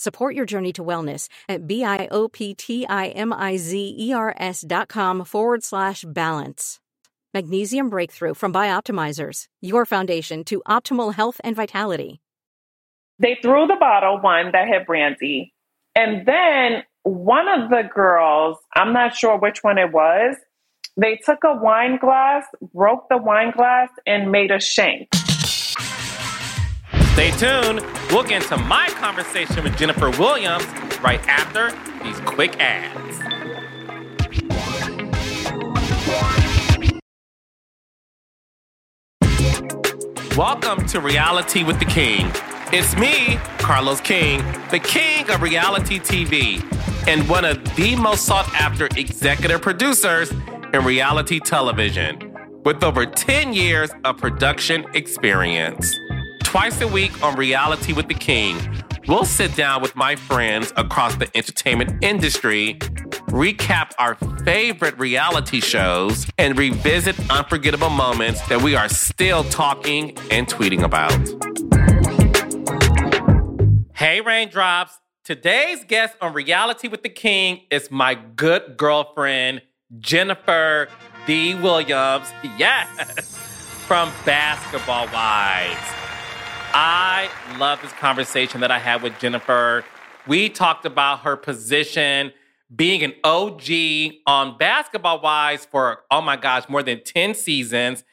[0.00, 6.80] Support your journey to wellness at B-I-O-P-T-I-M-I-Z-E-R-S dot com forward slash balance.
[7.34, 12.22] Magnesium Breakthrough from Bioptimizers, your foundation to optimal health and vitality.
[13.18, 15.52] They threw the bottle, one that had brandy.
[15.94, 20.34] And then one of the girls, I'm not sure which one it was,
[20.96, 25.10] they took a wine glass, broke the wine glass, and made a shank.
[27.20, 27.82] Stay tuned.
[28.10, 30.64] We'll get into my conversation with Jennifer Williams
[31.02, 31.70] right after
[32.02, 33.18] these quick ads.
[40.34, 42.32] Welcome to Reality with the King.
[42.72, 44.38] It's me, Carlos King,
[44.70, 46.62] the king of reality TV,
[47.06, 50.32] and one of the most sought after executive producers
[50.72, 52.34] in reality television,
[52.64, 55.94] with over 10 years of production experience.
[56.50, 58.58] Twice a week on Reality with the King,
[59.06, 62.74] we'll sit down with my friends across the entertainment industry,
[63.28, 70.48] recap our favorite reality shows, and revisit unforgettable moments that we are still talking and
[70.48, 71.12] tweeting about.
[73.94, 74.98] Hey, Raindrops.
[75.22, 79.62] Today's guest on Reality with the King is my good girlfriend,
[80.00, 80.88] Jennifer
[81.28, 81.54] D.
[81.54, 82.26] Williams.
[82.58, 83.36] Yes,
[83.86, 86.09] from Basketball Wives.
[86.72, 89.84] I love this conversation that I had with Jennifer.
[90.26, 92.32] We talked about her position
[92.74, 93.62] being an OG
[94.26, 98.04] on Basketball Wives for, oh my gosh, more than 10 seasons.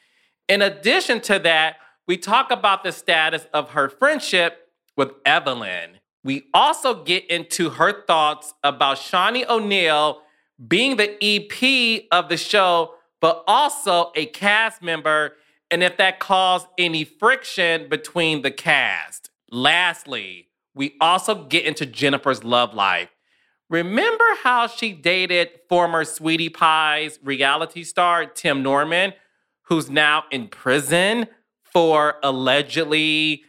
[0.48, 1.76] In addition to that,
[2.06, 5.98] we talk about the status of her friendship with Evelyn.
[6.24, 10.22] We also get into her thoughts about Shaunie O'Neal
[10.66, 15.34] being the EP of the show, but also a cast member,
[15.70, 19.30] and if that caused any friction between the cast.
[19.50, 23.10] Lastly, we also get into Jennifer's love life.
[23.70, 29.12] Remember how she dated former Sweetie Pie's reality star Tim Norman,
[29.62, 31.26] who's now in prison
[31.62, 33.42] for allegedly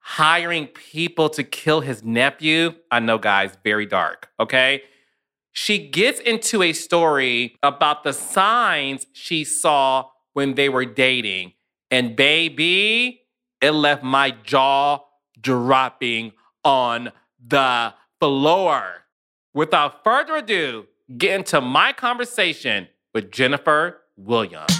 [0.00, 2.74] hiring people to kill his nephew.
[2.90, 4.82] I know, guys, very dark, okay?
[5.52, 11.52] She gets into a story about the signs she saw when they were dating.
[11.90, 13.22] And baby,
[13.60, 15.00] it left my jaw
[15.40, 16.32] dropping
[16.64, 17.10] on
[17.44, 19.04] the floor.
[19.52, 20.86] Without further ado,
[21.18, 24.72] get into my conversation with Jennifer Williams.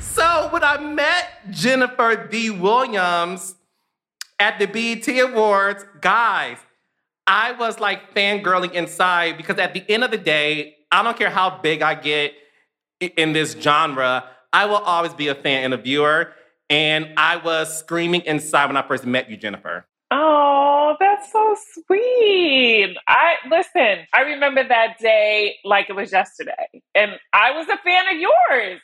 [0.00, 2.50] So when I met Jennifer D.
[2.50, 3.54] Williams
[4.40, 6.58] at the BET Awards, guys,
[7.26, 11.30] I was like fangirling inside because at the end of the day, I don't care
[11.30, 12.34] how big I get
[12.98, 16.32] in this genre, I will always be a fan and a viewer.
[16.68, 19.86] And I was screaming inside when I first met you, Jennifer.
[20.12, 22.96] Oh, that's so sweet.
[23.06, 26.82] I listen, I remember that day like it was yesterday.
[26.94, 28.80] And I was a fan of yours.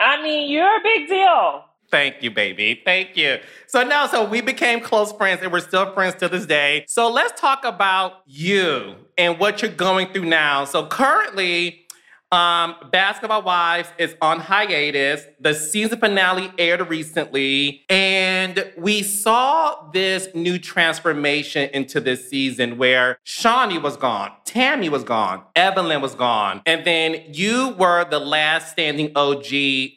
[0.00, 1.64] I mean, you're a big deal.
[1.90, 2.82] Thank you, baby.
[2.84, 3.38] Thank you.
[3.66, 6.84] So now, so we became close friends and we're still friends to this day.
[6.86, 10.64] So let's talk about you and what you're going through now.
[10.66, 11.86] So currently,
[12.30, 15.24] um, Basketball Wives is on hiatus.
[15.40, 23.18] The season finale aired recently, and we saw this new transformation into this season where
[23.24, 28.72] Shaunie was gone, Tami was gone, Evelyn was gone, and then you were the last
[28.72, 29.46] standing OG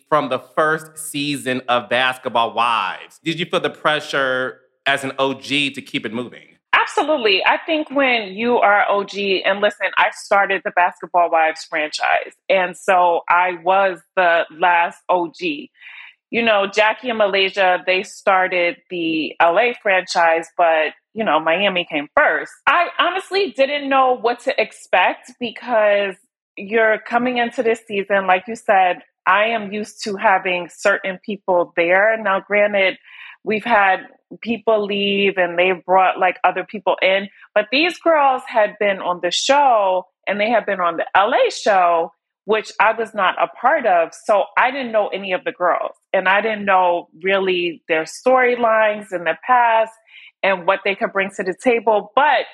[0.08, 3.20] from the first season of Basketball Wives.
[3.24, 6.51] Did you feel the pressure as an OG to keep it moving?
[6.98, 7.42] Absolutely.
[7.46, 12.34] I think when you are OG, and listen, I started the Basketball Wives franchise.
[12.50, 15.40] And so I was the last OG.
[16.32, 22.08] You know, Jackie and Malaysia, they started the LA franchise, but, you know, Miami came
[22.16, 22.52] first.
[22.68, 26.16] I honestly didn't know what to expect because
[26.58, 31.74] you're coming into this season, like you said, I am used to having certain people
[31.76, 32.18] there.
[32.22, 32.98] Now, granted,
[33.44, 34.08] we've had
[34.42, 39.20] people leave and they've brought like other people in, but these girls had been on
[39.22, 42.12] the show and they had been on the LA show,
[42.46, 44.14] which I was not a part of.
[44.26, 49.14] So I didn't know any of the girls and I didn't know really their storylines
[49.14, 49.92] in the past
[50.44, 52.12] and what they could bring to the table.
[52.16, 52.46] But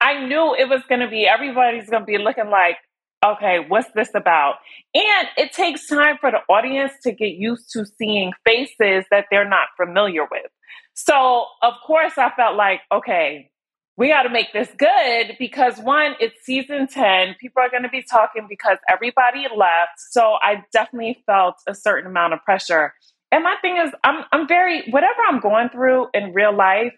[0.00, 2.76] I knew it was going to be everybody's going to be looking like,
[3.24, 4.56] okay, what's this about?
[4.94, 9.48] And it takes time for the audience to get used to seeing faces that they're
[9.48, 10.50] not familiar with.
[10.94, 13.50] So, of course, I felt like, okay,
[13.98, 17.36] we got to make this good because one, it's season 10.
[17.40, 19.92] People are going to be talking because everybody left.
[20.10, 22.94] So, I definitely felt a certain amount of pressure.
[23.32, 26.92] And my thing is, I'm, I'm very, whatever I'm going through in real life,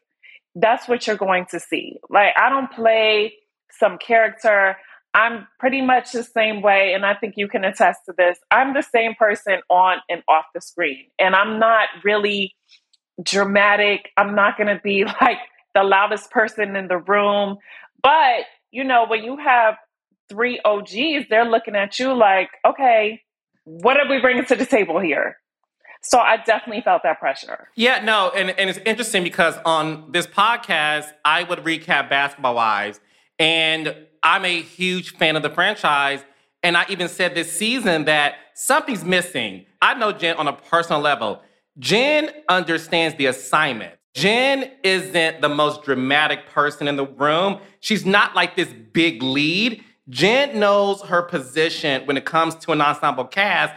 [0.54, 1.98] that's what you're going to see.
[2.10, 3.34] Like, I don't play
[3.72, 4.76] some character.
[5.14, 8.38] I'm pretty much the same way, and I think you can attest to this.
[8.50, 12.54] I'm the same person on and off the screen, and I'm not really
[13.22, 14.10] dramatic.
[14.16, 15.38] I'm not going to be like
[15.74, 17.58] the loudest person in the room.
[18.02, 19.74] But, you know, when you have
[20.28, 23.22] three OGs, they're looking at you like, okay,
[23.64, 25.36] what are we bringing to the table here?
[26.02, 27.68] So I definitely felt that pressure.
[27.74, 33.00] Yeah, no, and, and it's interesting because on this podcast, I would recap Basketball Wives,
[33.38, 36.20] and I'm a huge fan of the franchise.
[36.62, 39.66] And I even said this season that something's missing.
[39.80, 41.42] I know Jen on a personal level.
[41.78, 43.94] Jen understands the assignment.
[44.14, 47.60] Jen isn't the most dramatic person in the room.
[47.80, 49.84] She's not like this big lead.
[50.08, 53.74] Jen knows her position when it comes to an ensemble cast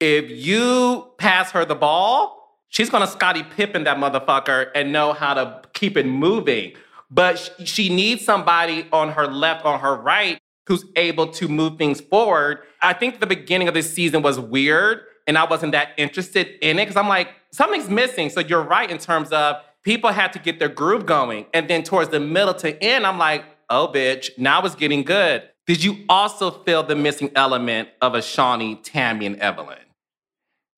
[0.00, 5.34] if you pass her the ball, she's gonna Scottie Pippen that motherfucker and know how
[5.34, 6.72] to keep it moving.
[7.10, 12.00] But she needs somebody on her left, on her right, who's able to move things
[12.00, 12.60] forward.
[12.80, 16.78] I think the beginning of this season was weird, and I wasn't that interested in
[16.78, 18.30] it because I'm like, something's missing.
[18.30, 21.46] So you're right in terms of people had to get their groove going.
[21.52, 25.42] And then towards the middle to end, I'm like, oh, bitch, now it's getting good.
[25.66, 29.78] Did you also feel the missing element of a Shaunie, Tami, and Evelyn?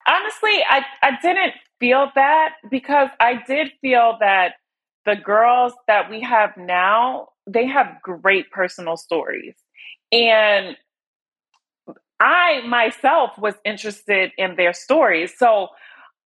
[0.07, 4.55] honestly, I, I didn't feel that because I did feel that
[5.05, 9.55] the girls that we have now, they have great personal stories.
[10.11, 10.77] And
[12.21, 15.33] I myself was interested in their stories.
[15.37, 15.69] So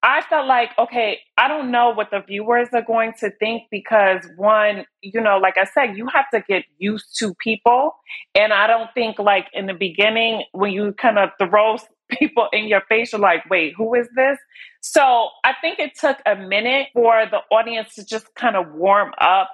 [0.03, 4.29] I felt like, okay, I don't know what the viewers are going to think because
[4.37, 7.97] one, you know, like I said, you have to get used to people.
[8.35, 11.79] And I don't think like in the beginning, when you kind of throw
[12.11, 14.39] people in your face, you're like, wait, who is this?
[14.81, 19.13] So I think it took a minute for the audience to just kind of warm
[19.21, 19.51] up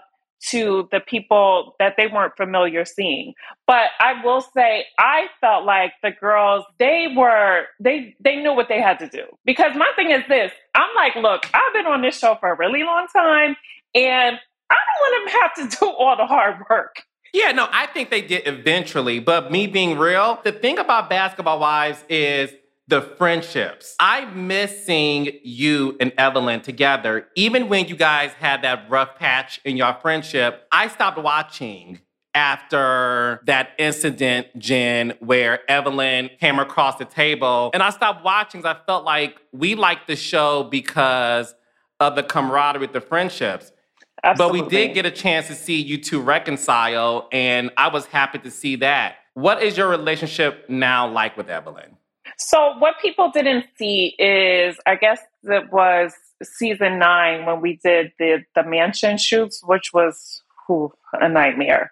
[0.49, 3.35] to the people that they weren't familiar seeing.
[3.67, 8.69] But I will say I felt like the girls they were they they knew what
[8.69, 9.25] they had to do.
[9.45, 12.57] Because my thing is this, I'm like, look, I've been on this show for a
[12.57, 13.57] really long time
[13.95, 14.37] and
[14.71, 17.03] I don't want to have to do all the hard work.
[17.33, 19.19] Yeah, no, I think they did eventually.
[19.19, 22.53] But me being real, the thing about Basketball Wives is
[22.89, 23.97] the friendships.
[23.99, 27.29] I'm missing you and Evelyn together.
[27.35, 32.01] Even when you guys had that rough patch in your friendship, I stopped watching
[32.35, 37.71] after that incident, Jen, where Evelyn came across the table.
[37.73, 41.55] And I stopped watching because I felt like we liked the show because
[42.01, 43.73] of the camaraderie, the friendships.
[44.25, 44.61] Absolutely.
[44.61, 48.39] But we did get a chance to see you two reconcile, and I was happy
[48.39, 49.17] to see that.
[49.35, 51.97] What is your relationship now like with Evelyn?
[52.39, 56.13] So, what people didn't see is, I guess it was
[56.43, 61.91] season nine when we did the the mansion shoots, which was whew, a nightmare.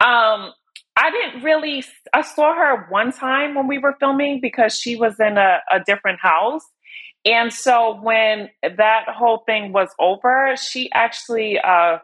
[0.00, 0.52] Um,
[0.96, 1.84] I didn't really.
[2.12, 5.80] I saw her one time when we were filming because she was in a, a
[5.80, 6.64] different house,
[7.24, 11.98] and so when that whole thing was over, she actually uh,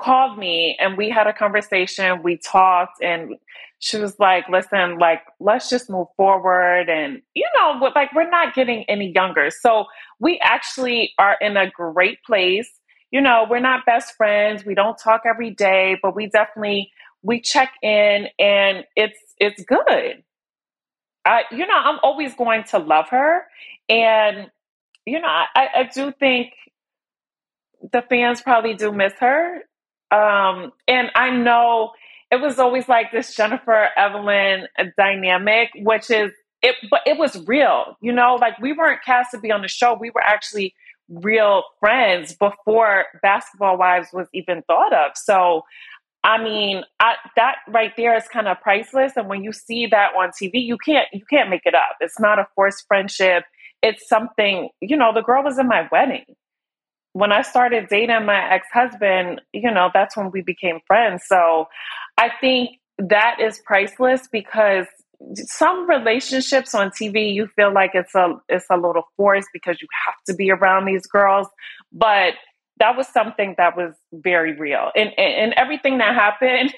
[0.00, 2.22] called me and we had a conversation.
[2.22, 3.36] We talked and
[3.78, 6.88] she was like, listen, like, let's just move forward.
[6.88, 9.50] And, you know, like, we're not getting any younger.
[9.50, 9.84] So
[10.18, 12.68] we actually are in a great place.
[13.12, 14.64] You know, we're not best friends.
[14.64, 16.90] We don't talk every day, but we definitely,
[17.22, 20.24] we check in and it's, it's good.
[21.24, 23.42] I, you know, I'm always going to love her.
[23.88, 24.50] And
[25.06, 26.52] you know, I, I do think
[27.92, 29.60] the fans probably do miss her.
[30.10, 31.92] Um, and I know
[32.30, 34.66] it was always like this Jennifer Evelyn
[34.98, 36.32] dynamic, which is
[36.62, 39.68] it, but it was real, you know, like we weren't cast to be on the
[39.68, 39.94] show.
[39.94, 40.74] We were actually
[41.08, 45.12] real friends before Basketball Wives was even thought of.
[45.14, 45.62] So
[46.24, 49.12] I mean, I, that right there is kind of priceless.
[49.14, 51.96] And when you see that on TV, you can't you can't make it up.
[52.00, 53.44] It's not a forced friendship.
[53.86, 54.68] It's something.
[54.80, 56.24] You know, the girl was in my wedding.
[57.12, 61.22] When I started dating my ex husband, you know, that's when we became friends.
[61.26, 61.66] So,
[62.18, 64.86] I think that is priceless because
[65.34, 69.88] some relationships on TV you feel like it's a it's a little forced because you
[70.06, 71.46] have to be around these girls,
[71.92, 72.34] but
[72.78, 74.90] that was something that was very real.
[74.94, 76.74] And, and, everything that happened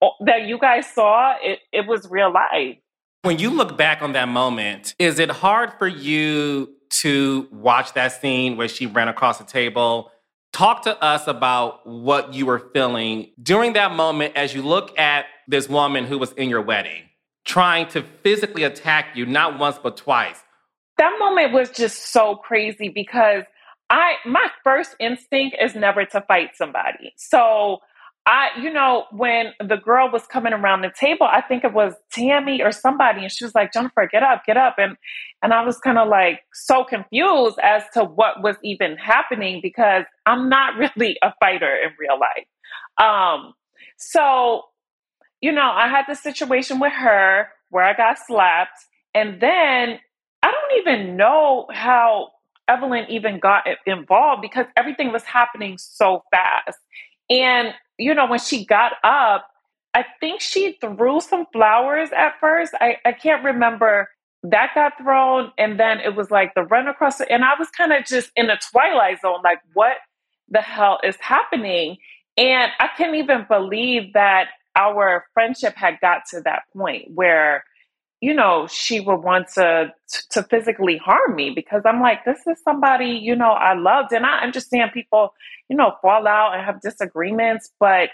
[0.26, 2.78] that you guys saw, it, it was real life.
[3.26, 8.12] When you look back on that moment, is it hard for you to watch that
[8.20, 10.12] scene where she ran across the table?
[10.52, 15.24] Talk to us about what you were feeling during that moment as you look at
[15.48, 17.02] this woman who was in your wedding,
[17.44, 20.38] trying to physically attack you, not once, but twice.
[20.98, 23.42] That moment was just so crazy because
[23.90, 27.12] I my first instinct is never to fight somebody.
[27.16, 27.80] So
[28.26, 31.94] I, you know, when the girl was coming around the table, I think it was
[32.12, 34.76] Tami or somebody, and she was like, Jennifer, get up, get up.
[34.78, 34.96] And
[35.42, 40.04] and I was kind of like so confused as to what was even happening because
[40.26, 42.46] I'm not really a fighter in real life.
[42.98, 43.54] Um,
[43.96, 44.62] so,
[45.40, 48.78] you know, I had the situation with her where I got slapped,
[49.14, 50.00] and then
[50.42, 52.30] I don't even know how
[52.66, 56.78] Evelyn even got involved because everything was happening so fast.
[57.30, 59.48] And, you know, when she got up,
[59.94, 62.74] I think she threw some flowers at first.
[62.80, 64.08] I, I can't remember.
[64.42, 67.68] That got thrown, and then it was like the run across, the, and I was
[67.70, 69.96] kind of just in a twilight zone, like, what
[70.48, 71.96] the hell is happening?
[72.36, 77.64] And I can't even believe that our friendship had got to that point where
[78.26, 79.92] you know, she would want to
[80.30, 84.10] to physically harm me because I'm like, this is somebody, you know, I loved.
[84.12, 85.32] And I understand people,
[85.68, 87.70] you know, fall out and have disagreements.
[87.78, 88.08] But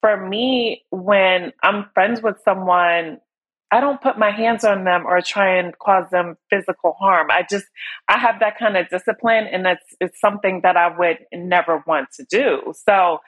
[0.00, 3.18] for me, when I'm friends with someone,
[3.70, 7.28] I don't put my hands on them or try and cause them physical harm.
[7.30, 7.66] I just
[8.08, 12.08] I have that kind of discipline and that's it's something that I would never want
[12.16, 12.72] to do.
[12.84, 13.20] So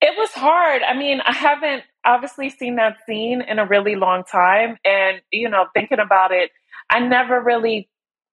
[0.00, 0.82] it was hard.
[0.82, 4.78] I mean, I haven't obviously seen that scene in a really long time.
[4.84, 6.50] And, you know, thinking about it,
[6.88, 7.88] I never really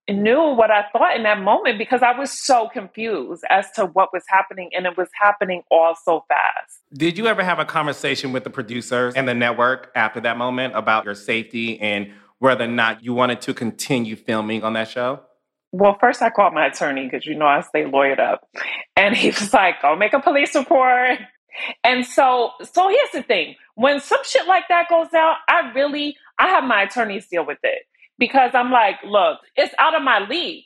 [0.08, 4.10] knew what I thought in that moment because I was so confused as to what
[4.14, 4.70] was happening.
[4.76, 6.82] And it was happening all so fast.
[6.94, 10.76] Did you ever have a conversation with the producers and the network after that moment
[10.76, 15.22] about your safety and whether or not you wanted to continue filming on that show?
[15.72, 18.48] Well, first I called my attorney because you know I stay lawyered up.
[18.96, 21.20] And he was like, go make a police report
[21.84, 26.18] and so, so here's the thing: when some shit like that goes out, I really,
[26.40, 27.84] I have my attorneys deal with it
[28.18, 30.66] because I'm like, look, it's out of my league.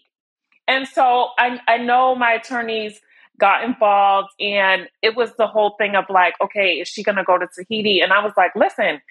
[0.67, 3.01] And so I, I know my attorneys
[3.39, 7.38] got involved and it was the whole thing of like, okay, is she gonna go
[7.38, 8.01] to Tahiti?
[8.01, 9.01] And I was like, listen,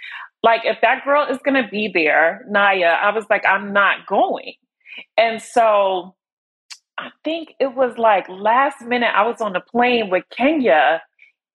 [0.43, 4.55] like if that girl is gonna be there, Naya, I was like, I'm not going.
[5.17, 6.15] And so
[6.99, 11.03] I think it was like last minute I was on the plane with Kenya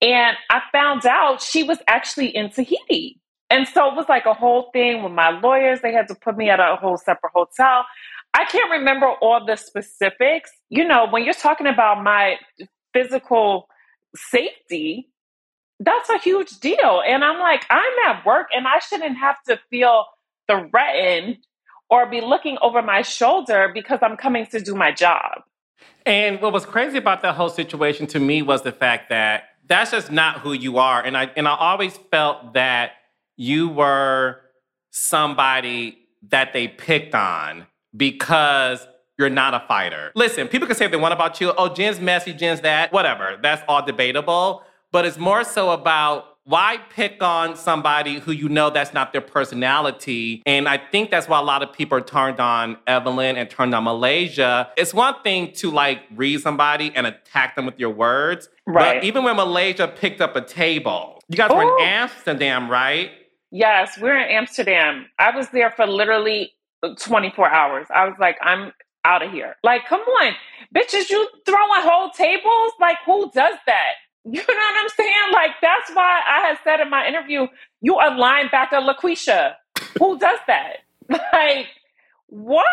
[0.03, 3.21] and I found out she was actually in Tahiti.
[3.49, 5.79] And so it was like a whole thing with my lawyers.
[5.81, 7.85] They had to put me at a whole separate hotel.
[8.33, 10.51] I can't remember all the specifics.
[10.69, 12.35] You know, when you're talking about my
[12.91, 13.69] physical
[14.13, 15.09] safety,
[15.79, 17.01] that's a huge deal.
[17.07, 20.05] And I'm like, I'm at work and I shouldn't have to feel
[20.49, 21.37] threatened
[21.89, 25.43] or be looking over my shoulder because I'm coming to do my job.
[26.05, 29.91] And what was crazy about that whole situation to me was the fact that that's
[29.91, 31.01] just not who you are.
[31.01, 32.91] And I and I always felt that
[33.37, 34.41] you were
[34.91, 35.97] somebody
[36.29, 40.11] that they picked on because you're not a fighter.
[40.15, 43.37] Listen, people can say they want about you, oh, Jen's messy, Jen's that, whatever.
[43.41, 44.63] That's all debatable.
[44.91, 49.21] But it's more so about why pick on somebody who you know that's not their
[49.21, 50.43] personality?
[50.45, 53.73] And I think that's why a lot of people are turned on Evelyn and turned
[53.73, 54.69] on Malaysia.
[54.75, 58.49] It's one thing to like read somebody and attack them with your words.
[58.65, 58.95] Right.
[58.95, 61.55] But even when Malaysia picked up a table, you guys Ooh.
[61.55, 61.85] were in.
[61.85, 63.11] Amsterdam, right?
[63.51, 65.05] Yes, we're in Amsterdam.
[65.19, 66.51] I was there for literally
[66.99, 67.87] 24 hours.
[67.93, 68.73] I was like, I'm
[69.05, 69.55] out of here.
[69.63, 70.33] Like, come on,
[70.75, 72.71] bitches, you throwing whole tables?
[72.79, 73.91] Like, who does that?
[74.31, 75.33] You know what I'm saying?
[75.33, 77.47] Like that's why I had said in my interview,
[77.81, 79.53] you are linebacker LaQuisha.
[79.99, 80.77] Who does that?
[81.33, 81.67] Like
[82.27, 82.65] what?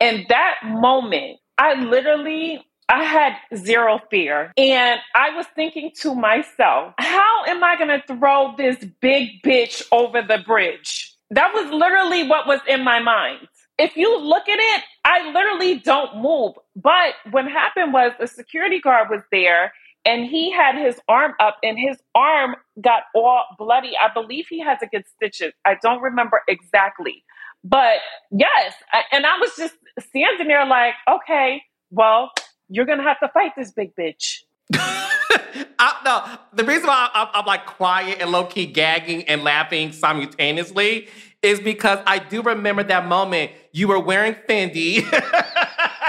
[0.00, 4.52] In that moment, I literally I had zero fear.
[4.56, 10.20] And I was thinking to myself, how am I to throw this big bitch over
[10.20, 11.14] the bridge?
[11.30, 13.48] That was literally what was in my mind.
[13.78, 16.52] If you look at it, I literally don't move.
[16.76, 19.72] But what happened was the security guard was there
[20.04, 23.92] and he had his arm up and his arm got all bloody.
[23.96, 25.52] I believe he had to get stitches.
[25.64, 27.24] I don't remember exactly.
[27.64, 27.98] But
[28.30, 29.74] yes, I, and I was just
[30.08, 32.32] standing there like, okay, well,
[32.68, 34.40] you're going to have to fight this big bitch.
[34.74, 39.92] I, no, the reason why I'm, I'm like quiet and low key gagging and laughing
[39.92, 41.08] simultaneously
[41.42, 45.02] is because I do remember that moment you were wearing Fendi.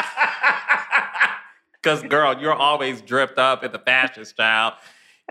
[1.84, 4.78] Because, girl, you're always dripped up in the fashion style.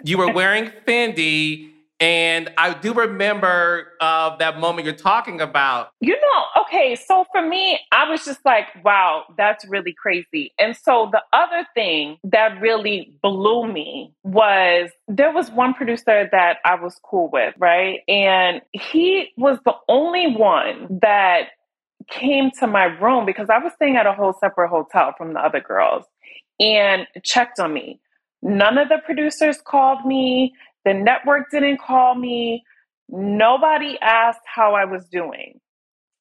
[0.05, 5.93] You were wearing Fendi, and I do remember uh, that moment you're talking about.
[6.01, 10.53] You know, okay, so for me, I was just like, wow, that's really crazy.
[10.59, 16.59] And so the other thing that really blew me was there was one producer that
[16.67, 18.01] I was cool with, right?
[18.09, 21.51] And he was the only one that
[22.11, 25.41] came to my room because I was staying at a whole separate hotel from the
[25.41, 26.05] other girls
[26.63, 28.01] and checked on me.
[28.41, 30.55] None of the producers called me.
[30.85, 32.65] The network didn't call me.
[33.09, 35.61] Nobody asked how I was doing.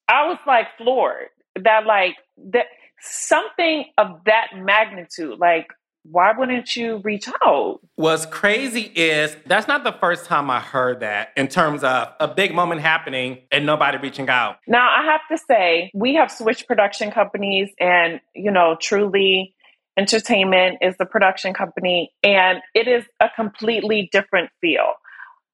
[0.08, 1.28] I was like floored
[1.64, 2.16] that like
[2.50, 2.66] that
[3.00, 5.68] something of that magnitude like
[6.04, 7.78] why wouldn't you reach out?
[7.94, 12.26] What's crazy is that's not the first time I heard that in terms of a
[12.26, 14.56] big moment happening and nobody reaching out.
[14.66, 19.54] Now, I have to say, we have switched production companies, and, you know, truly
[19.98, 24.94] Entertainment is the production company, and it is a completely different feel.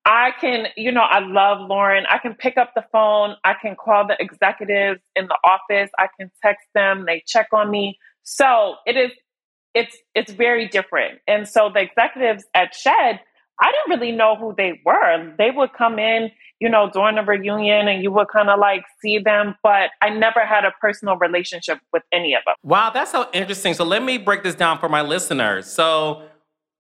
[0.05, 2.05] I can, you know, I love Lauren.
[2.09, 3.35] I can pick up the phone.
[3.45, 5.91] I can call the executives in the office.
[5.99, 7.05] I can text them.
[7.07, 7.99] They check on me.
[8.23, 9.11] So it is,
[9.75, 11.19] it's, it's very different.
[11.27, 13.21] And so the executives at Shed,
[13.61, 15.35] I didn't really know who they were.
[15.37, 18.85] They would come in you know, during the reunion and you would kind of like
[19.01, 22.57] see them, but I never had a personal relationship with any of them.
[22.63, 23.75] Wow, that's so interesting.
[23.75, 25.67] So let me break this down for my listeners.
[25.67, 26.25] So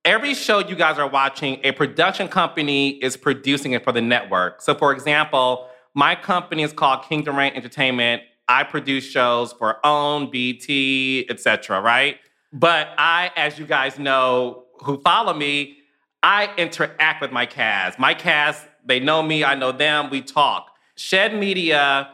[0.05, 4.63] every show you guys are watching, a production company is producing it for the network.
[4.63, 8.23] So for example, my company is called Kingdom Reign Entertainment.
[8.49, 11.81] I produce shows for OWN, BT, etc.
[11.81, 12.17] right?
[12.53, 15.78] But I, as you guys know who follow me,
[16.23, 17.99] I interact with my cast.
[17.99, 20.71] My cast they know me, I know them, we talk.
[20.97, 22.11] Shed Media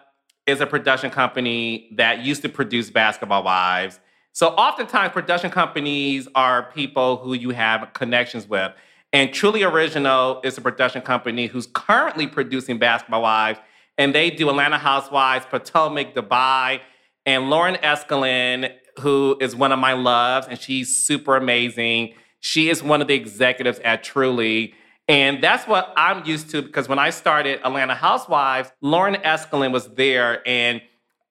[0.46, 4.00] is a production company that used to produce Basketball Wives.
[4.32, 8.72] So oftentimes production companies are people who you have connections with.
[9.12, 13.60] And Truly Original is a production company who's currently producing Basketball Wives.
[13.96, 16.80] And they do Atlanta Housewives, Potomac, Dubai,
[17.24, 22.14] and Lauren Eskelin, who is one of my loves, and she's super amazing.
[22.44, 24.74] She is one of the executives at Truly.
[25.08, 29.88] And that's what I'm used to because when I started Atlanta Housewives, Lauren Eskelin was
[29.94, 30.82] there and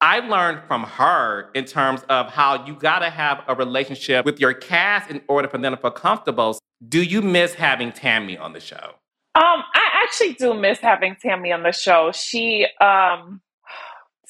[0.01, 4.39] I learned from her in terms of how you got to have a relationship with
[4.39, 6.57] your cast in order for them to feel comfortable.
[6.89, 8.95] Do you miss having Tami on the show?
[9.35, 12.11] Um, I actually do miss having Tami on the show.
[12.11, 13.39] She, um,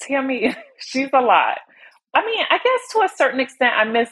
[0.02, 1.60] Tami, she's a lot.
[2.12, 4.10] I mean, I guess to a certain extent, I miss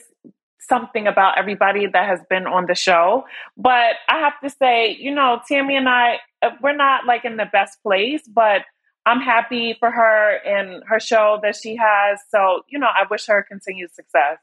[0.68, 3.24] something about everybody that has been on the show.
[3.56, 7.36] But I have to say, you know, Tami and I, uh, we're not like in
[7.36, 8.62] the best place, but
[9.04, 12.20] I'm happy for her and her show that she has.
[12.30, 14.38] So, you know, I wish her continued success.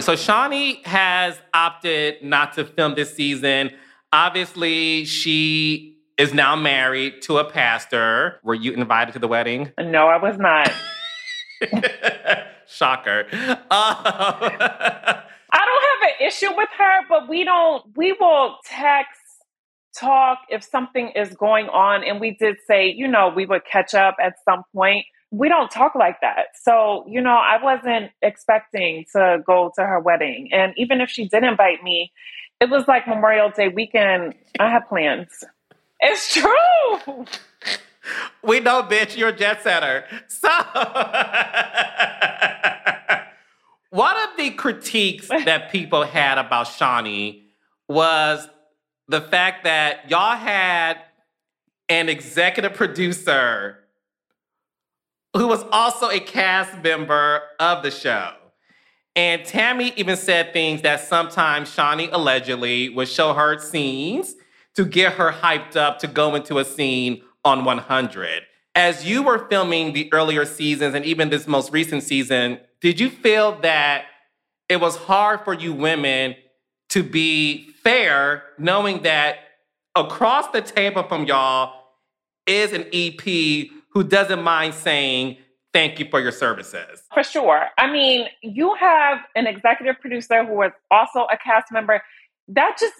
[0.00, 3.70] So, Shaunie has opted not to film this season.
[4.12, 8.38] Obviously, she is now married to a pastor.
[8.44, 9.72] Were you invited to the wedding?
[9.78, 10.70] No, I was not.
[12.66, 13.26] Shocker.
[13.32, 13.54] Uh,
[15.50, 19.20] I don't have an issue with her, but we don't, we will text,
[19.98, 22.04] talk if something is going on.
[22.04, 25.06] And we did say, you know, we would catch up at some point.
[25.30, 26.46] We don't talk like that.
[26.62, 30.48] So, you know, I wasn't expecting to go to her wedding.
[30.52, 32.12] And even if she did invite me,
[32.60, 34.34] it was like Memorial Day weekend.
[34.58, 35.44] I had plans.
[36.00, 37.26] It's true.
[38.42, 40.04] We know, bitch, you're a jet setter.
[40.28, 40.48] So.
[43.90, 47.44] One of the critiques that people had about Shaunie
[47.88, 48.48] was
[49.08, 50.98] the fact that y'all had
[51.88, 53.78] an executive producer
[55.34, 58.32] who was also a cast member of the show.
[59.16, 64.34] And Tami even said things that sometimes Shaunie allegedly would show her scenes
[64.76, 68.42] to get her hyped up to go into a scene on 100.
[68.74, 73.10] As you were filming the earlier seasons and even this most recent season, did you
[73.10, 74.04] feel that
[74.68, 76.36] it was hard for you women
[76.90, 79.36] to be fair, knowing that
[79.94, 81.74] across the table from y'all
[82.46, 85.38] is an EP who doesn't mind saying,
[85.74, 87.02] Thank you for your services?
[87.12, 87.66] For sure.
[87.76, 92.02] I mean, you have an executive producer who is also a cast member.
[92.48, 92.94] that just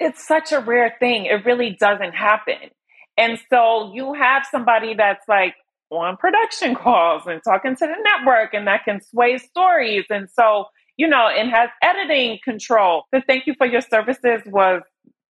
[0.00, 1.24] it's such a rare thing.
[1.24, 2.70] It really doesn't happen.
[3.16, 5.54] And so you have somebody that's like
[5.90, 10.04] on production calls and talking to the network and that can sway stories.
[10.10, 13.04] And so, you know, and has editing control.
[13.12, 14.82] The thank you for your services was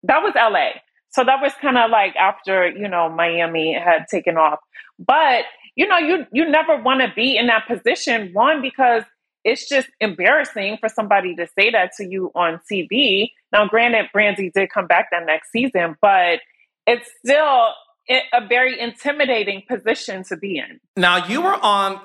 [0.04, 0.80] that was LA.
[1.10, 4.60] So that was kind of like after, you know, Miami had taken off.
[5.00, 9.04] But, you know, you you never want to be in that position one because
[9.43, 13.32] it's just embarrassing for somebody to say that to you on TV.
[13.54, 16.39] Now, granted, Brandi did come back that next season, but
[16.86, 17.70] it's still
[18.10, 20.80] a very intimidating position to be in.
[20.96, 22.00] Now, you were on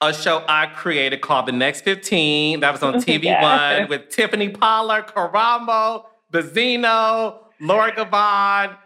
[0.00, 2.60] a show I created called The Next 15.
[2.60, 8.76] That was on TV One with Tiffany Pollard, Karamo, Benzino, Laura Govan,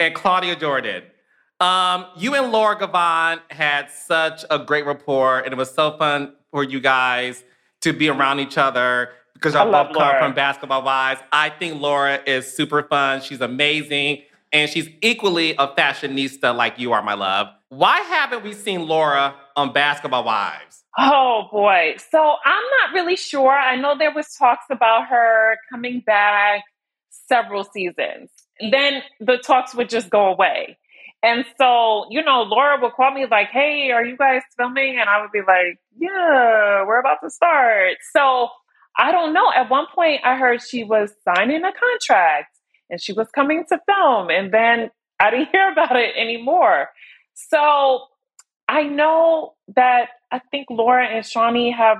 [0.00, 1.04] and Claudia Jordan.
[1.60, 6.34] Um, you and Laura Govan had such a great rapport, and it was so fun
[6.50, 7.44] for you guys
[7.82, 11.20] to be around each other because y'all both come from Basketball Wives.
[11.30, 13.20] I think Laura is super fun.
[13.20, 14.22] She's amazing,
[14.54, 17.48] and she's equally a fashionista like you are, my love.
[17.68, 20.84] Why haven't we seen Laura on Basketball Wives?
[20.96, 21.96] Oh boy.
[22.10, 23.50] So I'm not really sure.
[23.50, 26.62] I know there was talks about her coming back
[27.10, 28.30] several seasons.
[28.70, 30.78] Then the talks would just go away.
[31.24, 34.98] And so, you know, Laura would call me like, hey, are you guys filming?
[35.00, 37.96] And I would be like, yeah, we're about to start.
[38.12, 38.50] So
[38.96, 39.50] I don't know.
[39.52, 42.53] At one point, I heard she was signing a contract
[42.90, 44.30] and she was coming to film.
[44.30, 46.88] And then I didn't hear about it anymore.
[47.34, 48.06] So
[48.68, 51.98] I know that I think Laura and Shaunie have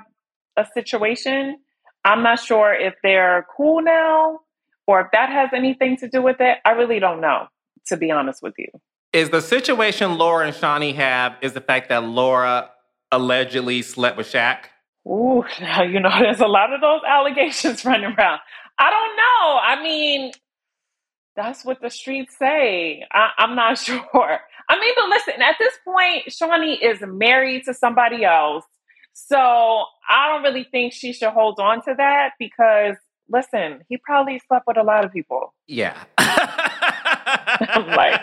[0.57, 1.59] a situation.
[2.05, 4.40] I'm not sure if they're cool now
[4.87, 6.59] or if that has anything to do with it.
[6.64, 7.47] I really don't know,
[7.87, 8.68] to be honest with you.
[9.12, 12.70] Is the situation Laura and Shaunie have is the fact that Laura
[13.12, 14.64] allegedly slept with Shaq?
[15.07, 18.40] Ooh, now you know there's a lot of those allegations running around.
[18.79, 19.59] I don't know.
[19.62, 20.33] I mean,
[21.37, 23.05] that's what the streets say.
[23.12, 24.40] I, am not sure.
[24.68, 28.64] I mean, but listen, at this point, Shaunie is married to somebody else.
[29.12, 32.97] So I don't really think she should hold on to that because
[33.29, 35.55] listen, he probably slept with a lot of people.
[35.66, 35.97] Yeah.
[37.77, 38.20] Like,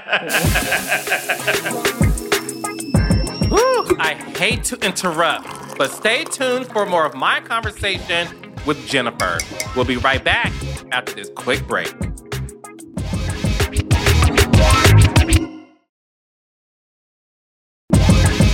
[3.99, 8.27] I hate to interrupt, but stay tuned for more of my conversation
[8.65, 9.37] with Jennifer.
[9.75, 10.51] We'll be right back
[10.91, 11.93] after this quick break.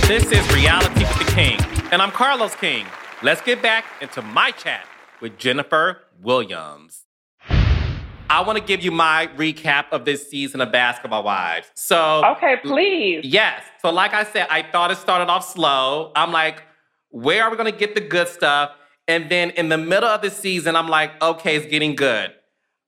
[0.08, 1.58] This is Reality with the King,
[1.92, 2.86] and I'm Carlos King.
[3.22, 4.86] Let's get back into my chat
[5.20, 7.04] with Jennifer Williams.
[7.50, 11.70] I want to give you my recap of this season of Basketball Wives.
[11.74, 13.20] So, okay, please.
[13.22, 13.62] Yes.
[13.82, 16.10] So, like I said, I thought it started off slow.
[16.16, 16.62] I'm like,
[17.10, 18.70] where are we going to get the good stuff?
[19.08, 22.32] And then in the middle of the season, I'm like, okay, it's getting good.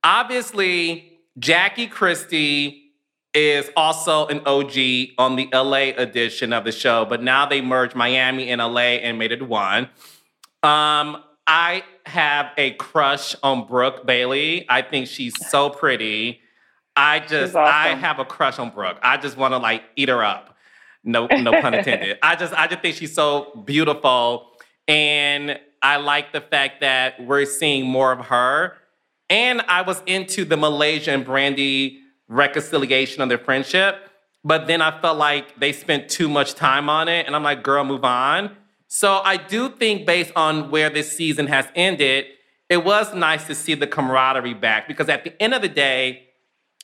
[0.02, 2.79] Obviously, Jackie Christie
[3.32, 7.94] is also an OG on the LA edition of the show, but now they merged
[7.94, 9.84] Miami and LA and made it one.
[10.62, 14.66] Um, I have a crush on Brooke Bailey.
[14.68, 16.40] I think she's so pretty.
[16.96, 17.74] I just awesome.
[17.74, 18.98] I have a crush on Brooke.
[19.02, 20.56] I just want to like eat her up.
[21.02, 22.18] No, no pun intended.
[22.22, 24.48] I just I just think she's so beautiful.
[24.86, 28.76] And I like the fact that we're seeing more of her.
[29.30, 31.98] And I was into the Malaysian and Brandi
[32.30, 34.08] reconciliation of their friendship.
[34.42, 37.26] But then I felt like they spent too much time on it.
[37.26, 38.56] And I'm like, girl, move on.
[38.86, 42.26] So I do think, based on where this season has ended,
[42.68, 46.28] it was nice to see the camaraderie back because at the end of the day,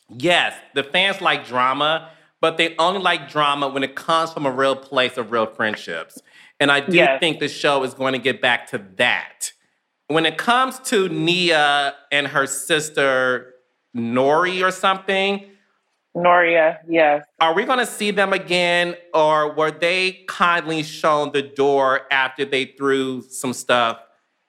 [0.09, 4.51] yes, the fans like drama, but they only like drama when it comes from a
[4.51, 6.21] real place of real friendships.
[6.61, 7.21] And I do yes.
[7.21, 9.53] think the show is going to get back to that.
[10.09, 13.55] When it comes to Nia and her sister
[13.97, 15.45] Nori or something,
[16.17, 17.27] Noria, yes.
[17.41, 22.47] Are we going to see them again, or were they kindly shown the door after
[22.47, 23.99] they threw some stuff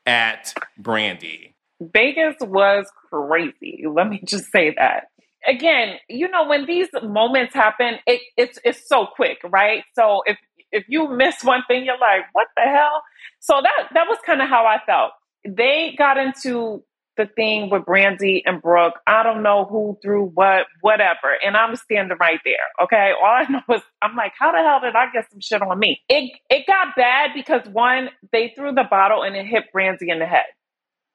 [0.05, 1.53] at Brandi?
[1.81, 3.83] Vegas was crazy.
[3.85, 5.09] Let me just say that.
[5.45, 9.83] Again, you know, when these moments happen, it, it's it's so quick, right?
[9.93, 10.37] So if
[10.71, 13.03] if you miss one thing, you're like, what the hell?
[13.39, 15.11] So that that was kind of how I felt.
[15.45, 16.83] They got into
[17.17, 18.95] the thing with Brandi and Brooke.
[19.07, 21.35] I don't know who threw what, whatever.
[21.45, 22.55] And I'm standing right there.
[22.83, 23.11] Okay.
[23.19, 25.79] All I know is I'm like, how the hell did I get some shit on
[25.79, 26.01] me?
[26.09, 30.19] It it got bad because one, they threw the bottle and it hit Brandi in
[30.19, 30.45] the head,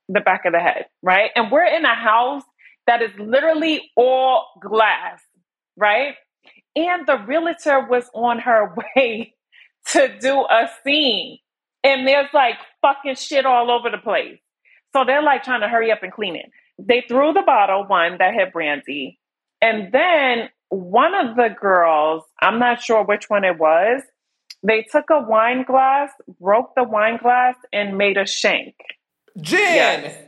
[0.08, 1.30] the back of the head, right?
[1.36, 2.42] And we're in a house
[2.86, 5.20] that is literally all glass,
[5.76, 6.14] right?
[6.76, 9.34] And the realtor was on her way
[9.88, 11.38] to do a scene.
[11.84, 14.38] And there's like fucking shit all over the place.
[14.92, 16.50] So they're like trying to hurry up and clean it.
[16.78, 19.18] they threw the bottle, one that had brandy.
[19.60, 24.02] And then one of the girls, I'm not sure which one it was,
[24.62, 28.74] they took a wine glass, broke the wine glass, and made a shank.
[29.40, 29.58] Jen!
[29.58, 30.24] Yes.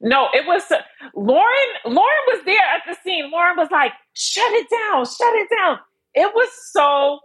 [0.00, 0.76] No, it was uh,
[1.16, 1.68] Lauren.
[1.84, 3.30] Lauren was there at the scene.
[3.32, 5.78] Lauren was like, "Shut it down, shut it down."
[6.14, 7.18] It was so.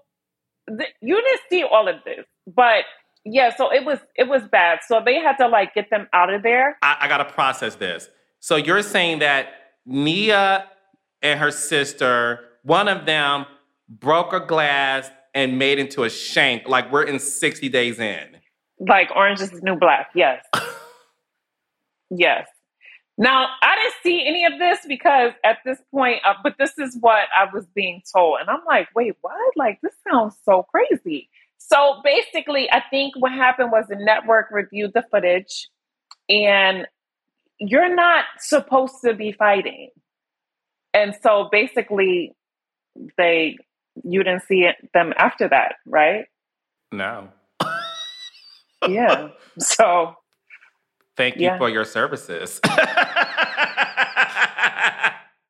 [1.02, 2.86] You didn't see all of this, but
[3.26, 4.80] yeah, so it was it was bad.
[4.88, 6.78] So they had to like get them out of there.
[6.82, 8.10] I, I gotta process this.
[8.40, 9.48] So you're saying that
[9.86, 10.70] Nia
[11.22, 13.46] and her sister, one of them
[13.88, 16.68] broke a glass and made into a shank.
[16.68, 18.38] Like we're in 60 days in.
[18.80, 20.10] Like Orange is the New Black.
[20.14, 20.44] Yes.
[22.10, 22.48] yes.
[23.18, 26.98] Now, I didn't see any of this because at this point, uh, but this is
[27.00, 28.40] what I was being told.
[28.42, 29.36] And I'm like, wait, what?
[29.56, 31.30] Like, this sounds so crazy.
[31.58, 35.70] So basically, I think what happened was the network reviewed the footage
[36.30, 36.86] and
[37.60, 39.89] you're not supposed to be fighting.
[40.94, 42.34] And so basically,
[43.18, 43.58] they,
[44.04, 46.26] you didn't see it, them after that, right?
[46.92, 47.30] No.
[48.88, 49.30] yeah.
[49.60, 50.16] So
[51.16, 51.58] Thank you Yeah.
[51.60, 52.60] for your services.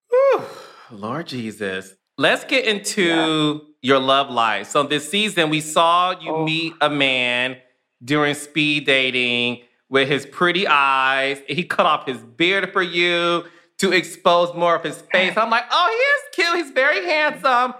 [0.09, 0.43] Whew,
[0.91, 1.95] Lord Jesus.
[2.17, 4.67] Let's get into your love life.
[4.67, 6.43] So this season we saw you Oh.
[6.43, 7.57] meet a man
[8.03, 11.39] during speed dating with his pretty eyes.
[11.47, 13.43] He cut off his beard for you
[13.79, 15.35] to expose more of his face.
[15.37, 15.87] I'm like, oh,
[16.33, 16.65] he is cute.
[16.65, 17.73] He's very handsome.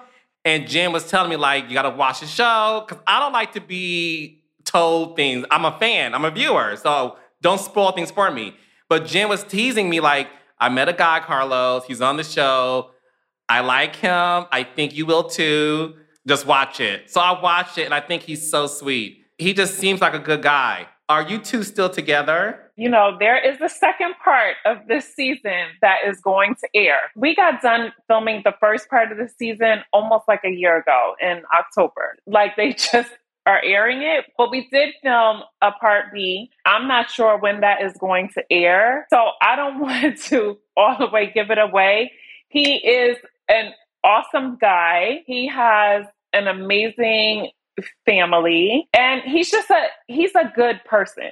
[0.45, 2.85] And Jen was telling me, like, you gotta watch the show.
[2.87, 5.45] Cause I don't like to be told things.
[5.49, 6.75] I'm a fan, I'm a viewer.
[6.75, 8.55] So don't spoil things for me.
[8.89, 10.27] But Jen was teasing me, like,
[10.59, 11.85] I met a guy, Carlos.
[11.85, 12.91] He's on the show.
[13.49, 14.45] I like him.
[14.51, 15.95] I think you will too.
[16.27, 17.09] Just watch it.
[17.09, 19.25] So I watched it and I think he's so sweet.
[19.37, 20.87] He just seems like a good guy.
[21.09, 22.63] Are you two still together?
[22.75, 26.97] you know, there is the second part of this season that is going to air.
[27.15, 31.15] We got done filming the first part of the season almost like a year ago
[31.21, 32.17] in October.
[32.25, 33.11] Like they just
[33.45, 36.49] are airing it, but we did film a part B.
[36.65, 39.05] I'm not sure when that is going to air.
[39.09, 42.11] So I don't want to all the way give it away.
[42.49, 43.17] He is
[43.49, 45.23] an awesome guy.
[45.25, 47.51] He has an amazing
[48.05, 51.31] family and he's just a he's a good person.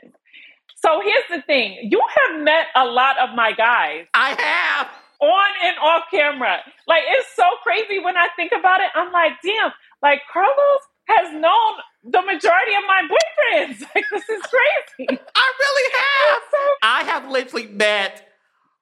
[0.77, 1.77] So here's the thing.
[1.91, 4.87] You have met a lot of my guys I have.
[5.19, 6.59] on and off camera.
[6.87, 8.87] Like it's so crazy when I think about it.
[8.95, 9.71] I'm like, damn,
[10.01, 13.83] like Carlos has known the majority of my boyfriends.
[13.95, 15.19] Like this is crazy.
[15.35, 16.41] I really have.
[16.51, 18.27] So I have literally met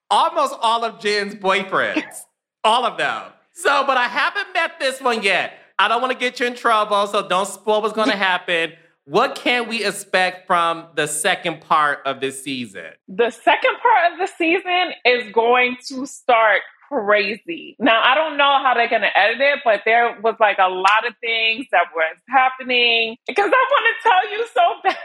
[0.09, 2.21] almost all of Jen's boyfriends.
[2.63, 3.23] All of them.
[3.53, 5.53] So, but I haven't met this one yet.
[5.77, 8.73] I don't want to get you in trouble, so don't spoil what's going to happen.
[9.05, 12.91] What can we expect from the second part of this season?
[13.07, 17.75] the second part of the season is going to start crazy.
[17.79, 20.69] Now, I don't know how they're going to edit it, but there was like a
[20.69, 24.97] lot of things that was happening because I want to tell you so bad.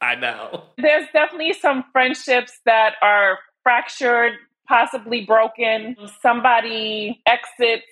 [0.00, 0.64] I know.
[0.76, 4.32] There's definitely some friendships that are fractured,
[4.68, 5.96] possibly broken.
[6.20, 7.84] Somebody exits.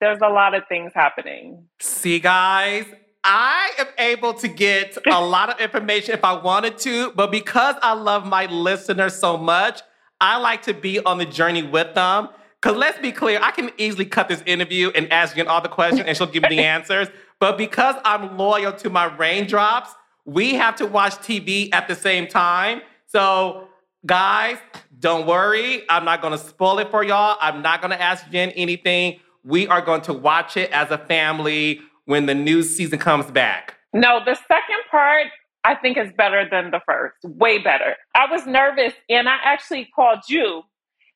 [0.00, 1.64] There's a lot of things happening.
[1.80, 2.86] See, guys,
[3.24, 7.76] I am able to get a lot of information if I wanted to, but because
[7.82, 9.80] I love my listeners so much,
[10.20, 12.28] I like to be on the journey with them.
[12.60, 15.68] Because let's be clear, I can easily cut this interview and ask you all the
[15.68, 17.08] questions and she'll give me the answers.
[17.38, 19.94] But because I'm loyal to my raindrops,
[20.26, 22.82] we have to watch TV at the same time.
[23.06, 23.68] So,
[24.04, 24.58] guys,
[25.00, 25.82] don't worry.
[25.88, 27.36] I'm not to spoil it for y'all.
[27.40, 29.18] I'm not to ask Jen anything.
[29.42, 33.76] We are going to watch it as a family when the new season comes back.
[33.92, 35.28] No, the second part
[35.64, 37.16] I think is better than the first.
[37.24, 37.96] Way better.
[38.14, 40.62] I was nervous and I actually called you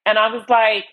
[0.06, 0.84] and I was like,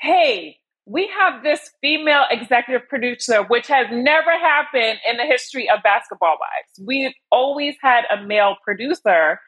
[0.00, 5.82] hey, we have this female executive producer, which has never happened in the history of
[5.82, 6.86] Basketball Wives.
[6.86, 9.40] We've always had a male producer.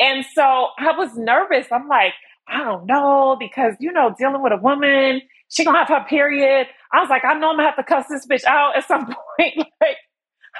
[0.00, 1.66] And so I was nervous.
[1.70, 2.14] I'm like,
[2.48, 6.66] I don't know, because, you know, dealing with a woman, she gonna have her period.
[6.92, 9.06] I was like, I know I'm gonna have to cuss this bitch out at some
[9.38, 9.58] point.
[9.80, 9.96] like,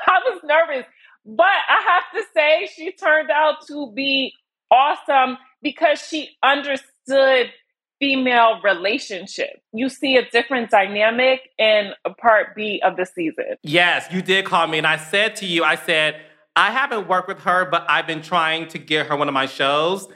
[0.07, 0.87] I was nervous.
[1.25, 4.33] But I have to say, she turned out to be
[4.71, 7.53] awesome because she understood
[8.01, 9.63] female relationship.
[9.73, 13.57] You see a different dynamic in part B of the season.
[13.63, 16.21] Yes, you did call me, and I said to you, I said,
[16.57, 19.47] I haven't worked with her, but I've been trying to get her one of my
[19.47, 20.09] shows,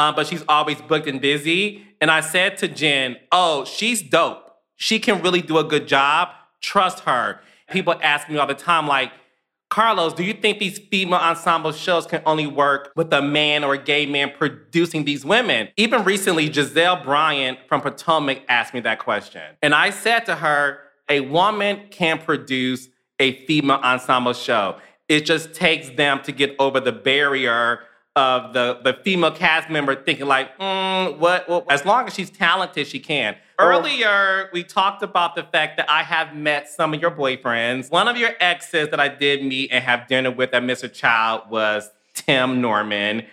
[0.00, 1.84] um, but she's always booked and busy.
[2.00, 4.50] And I said to Jen, Oh, she's dope.
[4.76, 6.30] She can really do a good job.
[6.62, 7.40] Trust her.
[7.70, 9.12] People ask me all the time, like,
[9.68, 13.74] Carlos, do you think these female ensemble shows can only work with a man or
[13.74, 15.68] a gay man producing these women?
[15.76, 19.42] Even recently, Gizelle Bryant from Potomac asked me that question.
[19.60, 22.88] And I said to her, a woman can produce
[23.20, 24.78] a female ensemble show.
[25.10, 27.80] It just takes them to get over the barrier
[28.16, 31.70] of the, the female cast member thinking like, mm, what, what?
[31.70, 33.36] As long as she's talented, she can.
[33.58, 33.66] Oh.
[33.66, 37.90] Earlier, we talked about the fact that I have met some of your boyfriends.
[37.90, 40.92] One of your exes that I did meet and have dinner with at Mr.
[40.92, 43.26] Chow was Tim Norman,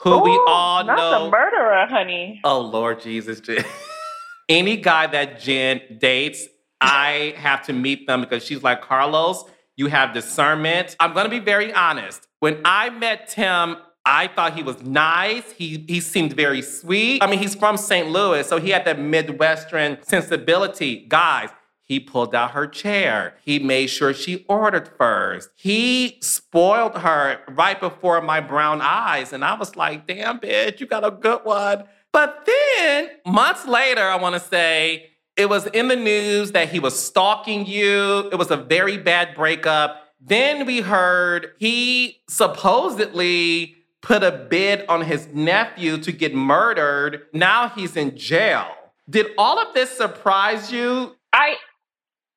[0.00, 1.10] who Ooh, we all not know.
[1.10, 2.40] Not the murderer, honey.
[2.44, 3.42] Oh Lord Jesus,
[4.48, 6.46] Any guy that Jen dates,
[6.80, 9.44] I have to meet them because she's like Carlos.
[9.76, 10.96] You have discernment.
[11.00, 12.26] I'm gonna be very honest.
[12.40, 15.52] When I met Tim, I thought he was nice.
[15.52, 17.22] He he seemed very sweet.
[17.22, 18.08] I mean, he's from St.
[18.08, 21.06] Louis, so he had that Midwestern sensibility.
[21.08, 21.48] Guys,
[21.86, 23.34] he pulled out her chair.
[23.42, 25.50] He made sure she ordered first.
[25.54, 29.32] He spoiled her right before my brown eyes.
[29.32, 31.84] And I was like, damn, bitch, you got a good one.
[32.10, 36.98] But then months later, I wanna say, it was in the news that he was
[36.98, 38.30] stalking you.
[38.30, 40.00] It was a very bad breakup.
[40.20, 43.73] Then we heard he supposedly
[44.04, 47.22] put a bid on his nephew to get murdered.
[47.32, 48.66] Now he's in jail.
[49.08, 51.16] Did all of this surprise you?
[51.32, 51.56] I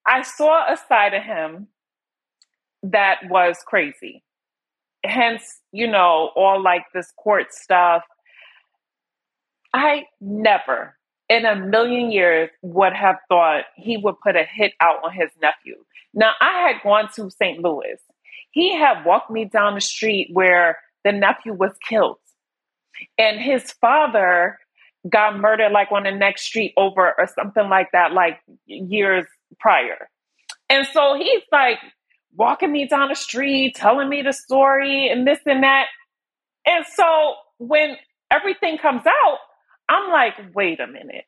[0.06, 1.67] I saw a side of him
[2.84, 4.23] that was crazy.
[5.06, 8.03] Hence, you know, all like this court stuff.
[9.73, 10.95] I never
[11.30, 15.30] in a million years would have thought he would put a hit out on his
[15.41, 15.75] nephew.
[16.13, 17.62] Now, I had gone to St.
[17.62, 17.99] Louis.
[18.51, 22.17] He had walked me down the street where the nephew was killed.
[23.17, 24.57] And his father
[25.10, 29.25] got murdered like on the next street over or something like that, like years
[29.60, 30.10] prior.
[30.69, 31.77] And so he's like
[32.36, 35.86] walking me down the street, telling me the story and this and that.
[36.65, 37.95] And so when
[38.31, 39.38] everything comes out,
[39.89, 41.25] I'm like, wait a minute.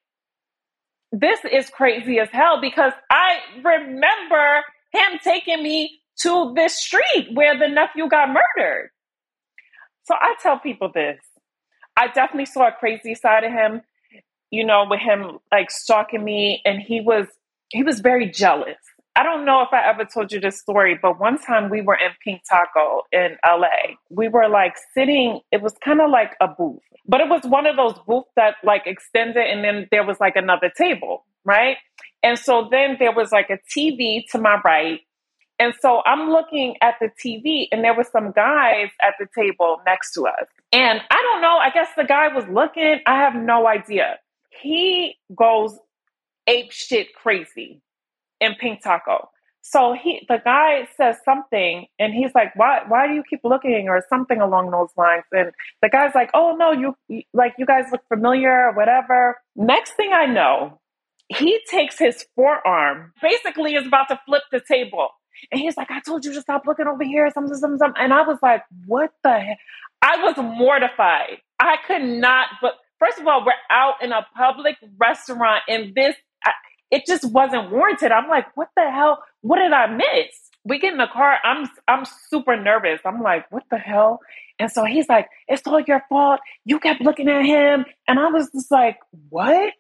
[1.12, 7.58] This is crazy as hell because I remember him taking me to this street where
[7.58, 8.89] the nephew got murdered.
[10.10, 11.19] So I tell people this.
[11.95, 13.84] I definitely saw a crazy side of him,
[14.50, 17.28] you know, with him like stalking me and he was
[17.69, 18.78] he was very jealous.
[19.15, 21.93] I don't know if I ever told you this story, but one time we were
[21.93, 23.98] in Pink Taco in LA.
[24.10, 27.67] We were like sitting, it was kind of like a booth, but it was one
[27.67, 31.78] of those booths that like extended and then there was like another table, right?
[32.24, 35.02] And so then there was like a TV to my right
[35.60, 39.82] and so I'm looking at the TV, and there were some guys at the table
[39.86, 40.48] next to us.
[40.72, 44.17] And I don't know, I guess the guy was looking, I have no idea.
[44.62, 45.78] He goes
[46.48, 47.82] ape shit crazy
[48.39, 49.30] in Pink Taco.
[49.62, 53.88] So he the guy says something and he's like, Why why do you keep looking
[53.88, 55.26] or something along those lines?
[55.32, 56.95] And the guy's like, Oh no, you
[57.34, 59.38] like you guys look familiar or whatever.
[59.56, 60.80] Next thing I know,
[61.28, 65.10] he takes his forearm, basically is about to flip the table
[65.52, 68.02] and he's like, I told you to stop looking over here, something, something, something.
[68.02, 69.58] And I was like, what the heck?
[70.02, 71.38] I was mortified.
[71.60, 76.15] I could not, but first of all, we're out in a public restaurant and this,
[76.46, 76.52] I,
[76.92, 78.12] it just wasn't warranted.
[78.12, 79.24] I'm like, what the hell?
[79.42, 80.36] What did I miss?
[80.65, 81.38] We get in the car.
[81.44, 83.00] I'm, I'm super nervous.
[83.06, 84.20] I'm like, what the hell?
[84.60, 86.42] And so he's like, it's all your fault.
[86.65, 87.86] You kept looking at him.
[88.08, 88.98] And I was just like,
[89.30, 89.74] what?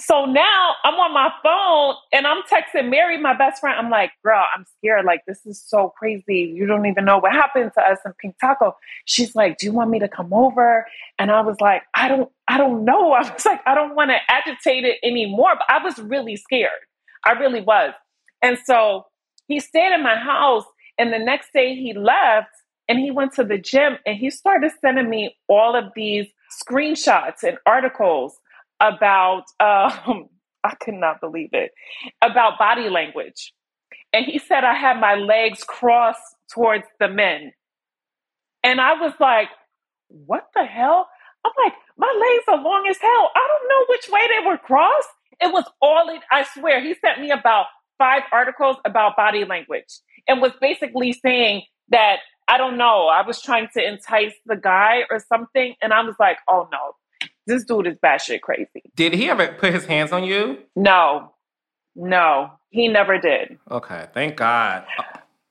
[0.00, 3.76] So now I'm on my phone and I'm texting Mary, my best friend.
[3.76, 5.04] I'm like, girl, I'm scared.
[5.04, 6.52] Like, this is so crazy.
[6.54, 8.76] You don't even know what happened to us in Pink Taco.
[9.06, 10.86] She's like, Do you want me to come over?
[11.18, 13.12] And I was like, I don't, I don't know.
[13.12, 15.54] I was like, I don't want to agitate it anymore.
[15.54, 16.70] But I was really scared.
[17.24, 17.92] I really was.
[18.40, 19.06] And so
[19.48, 20.64] he stayed in my house.
[20.96, 22.50] And the next day he left
[22.88, 26.26] and he went to the gym and he started sending me all of these
[26.62, 28.38] screenshots and articles
[28.80, 30.28] about um,
[30.64, 31.70] I could not believe it
[32.22, 33.52] about body language,
[34.12, 37.52] and he said I had my legs crossed towards the men,
[38.62, 39.48] and I was like,
[40.08, 41.08] "What the hell?"
[41.44, 43.30] I'm like, "My legs are long as hell.
[43.34, 45.08] I don't know which way they were crossed."
[45.40, 46.22] It was all it.
[46.32, 47.66] I swear, he sent me about
[47.98, 53.08] five articles about body language and was basically saying that I don't know.
[53.08, 56.94] I was trying to entice the guy or something, and I was like, "Oh no,
[57.48, 58.82] this dude is batshit crazy.
[58.94, 60.58] Did he ever put his hands on you?
[60.76, 61.32] No,
[61.96, 63.58] no, he never did.
[63.70, 64.84] Okay, thank God.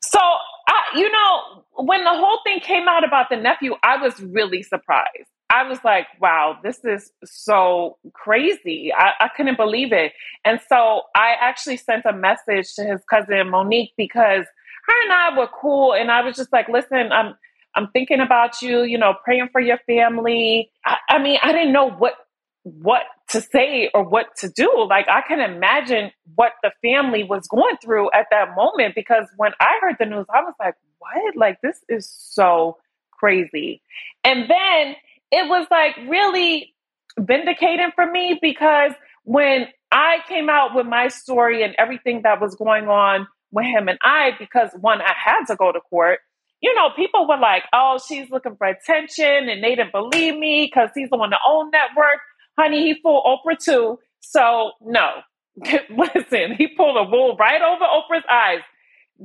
[0.02, 4.20] So, I, you know, when the whole thing came out about the nephew, I was
[4.22, 5.28] really surprised.
[5.50, 8.92] I was like, wow, this is so crazy.
[8.94, 10.12] I, I couldn't believe it.
[10.46, 14.46] And so I actually sent a message to his cousin Monique because
[14.88, 15.94] her and I were cool.
[15.94, 17.36] And I was just like, listen, I'm
[17.78, 20.72] I'm thinking about you, you know, praying for your family.
[20.84, 22.16] I, I mean, I didn't know what
[22.64, 24.86] what to say or what to do.
[24.90, 29.52] Like I can imagine what the family was going through at that moment because when
[29.62, 31.36] I heard the news, I was like, what?
[31.36, 32.78] Like this is so
[33.12, 33.82] crazy.
[34.24, 34.96] And then
[35.32, 36.74] it was like really
[37.20, 38.92] vindicating for me because
[39.24, 43.88] when I came out with my story and everything that was going on with him
[43.88, 46.20] and I, because one, I had to go to court.
[46.62, 50.66] You know, people were like, oh, she's looking for attention and they didn't believe me
[50.66, 52.20] because he's on the own network.
[52.58, 54.00] Honey, he fooled Oprah too.
[54.22, 55.22] So, no.
[55.90, 58.62] Listen, he pulled a wool right over Oprah's eyes.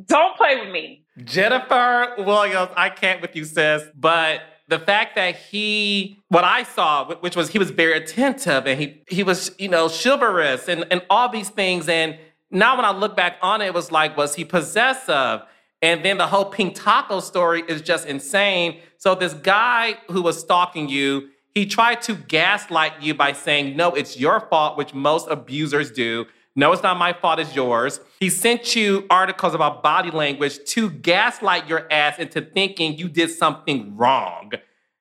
[0.07, 1.05] Don't play with me.
[1.25, 3.83] Jennifer Williams, I can't with you, sis.
[3.95, 8.81] But the fact that he, what I saw, which was he was very attentive and
[8.81, 11.89] he he was, you know, chivalrous and, and all these things.
[11.89, 12.19] And
[12.51, 15.43] now when I look back on it, it was like, was he possessive?
[15.83, 18.79] And then the whole pink taco story is just insane.
[18.99, 23.91] So this guy who was stalking you, he tried to gaslight you by saying, no,
[23.91, 26.27] it's your fault, which most abusers do.
[26.55, 27.99] No, it's not my fault, it's yours.
[28.21, 33.31] He sent you articles about body language to gaslight your ass into thinking you did
[33.31, 34.53] something wrong,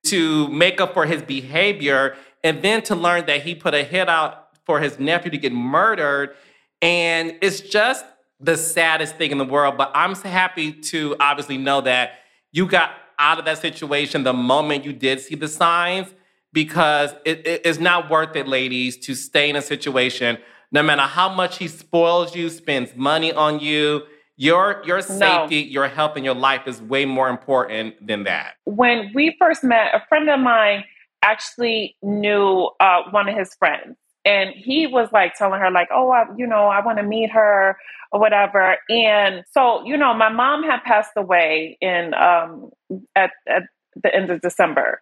[0.05, 4.09] to make up for his behavior, and then to learn that he put a hit
[4.09, 6.36] out for his nephew to get murdered.
[6.82, 8.03] And it's just
[8.41, 9.77] the saddest thing in the world.
[9.77, 12.13] But I'm happy to obviously know that
[12.51, 16.07] you got out of that situation the moment you did see the signs
[16.53, 20.37] because it, it is not worth it, ladies, to stay in a situation
[20.71, 24.03] no matter how much he spoils you, spends money on you,
[24.37, 25.69] your your safety, no.
[25.69, 28.53] your health, and your life is way more important than that.
[28.65, 30.83] When we first met, a friend of mine
[31.21, 36.09] actually knew uh, one of his friends, and he was like telling her like, "Oh,
[36.11, 37.78] I, you know, I want to meet her
[38.11, 42.72] or whatever." And so, you know, my mom had passed away in um,
[43.15, 43.63] at at
[44.01, 45.01] the end of December,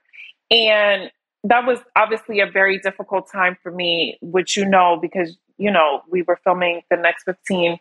[0.52, 1.12] and
[1.44, 6.02] that was obviously a very difficult time for me, which you know, because you know,
[6.10, 7.78] we were filming the next 15.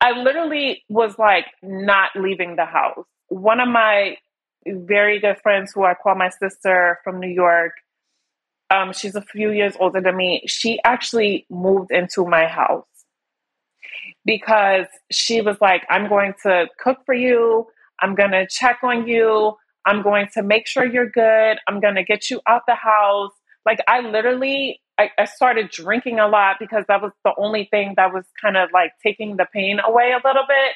[0.00, 3.06] I literally was like not leaving the house.
[3.28, 4.18] One of my
[4.66, 7.72] very good friends who I call my sister from New York,
[8.74, 10.42] um, she's a few years older than me.
[10.46, 12.86] She actually moved into my house
[14.24, 17.66] because she was like, I'm going to cook for you.
[18.00, 19.54] I'm going to check on you.
[19.86, 21.58] I'm going to make sure you're good.
[21.68, 23.32] I'm going to get you out the house.
[23.66, 27.94] Like, I literally I, I started drinking a lot because that was the only thing
[27.96, 30.72] that was kind of like taking the pain away a little bit.